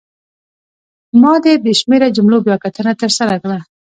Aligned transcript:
ما 1.21 1.33
د 1.43 1.45
بې 1.63 1.73
شمېره 1.79 2.07
جملو 2.15 2.37
بیاکتنه 2.47 2.91
ترسره 3.01 3.35
کړه. 3.41 3.59